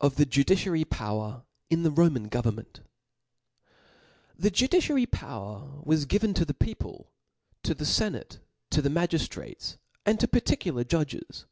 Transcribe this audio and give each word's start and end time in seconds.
^^ 0.00 0.08
Ofthejudiaary 0.08 0.88
Power 0.88 1.42
in 1.68 1.82
the, 1.82 1.90
Romap 1.90 2.28
Go^,^rnment^ 2.30 2.78
^\^ 4.40 4.40
HE' 4.40 4.50
judiciary 4.50 5.04
power 5.04 5.80
was 5.82 6.04
given 6.04 6.32
to 6.34 6.44
the 6.44 6.54
peo* 6.54 6.74
'•pie, 6.78 7.06
to 7.64 7.74
tlie 7.74 7.82
feriate',' 7.82 8.38
to 8.70 8.82
.the 8.82 8.88
magiftrates, 8.88 9.78
and 10.06 10.20
to 10.20 10.28
particular 10.28 10.84
judges. 10.84 11.44